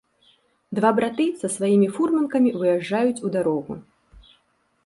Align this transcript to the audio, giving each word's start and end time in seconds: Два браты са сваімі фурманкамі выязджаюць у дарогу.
Два 0.77 0.89
браты 0.99 1.25
са 1.41 1.51
сваімі 1.55 1.89
фурманкамі 1.97 2.55
выязджаюць 2.59 3.23
у 3.29 3.33
дарогу. 3.37 3.73